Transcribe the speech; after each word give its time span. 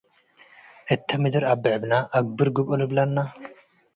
እተ 0.93 1.09
ምድር 1.21 1.43
አብዕብነ 1.53 1.91
አግብር 2.17 2.47
ግብኦ 2.55 2.69
ልብለነ 2.79 3.17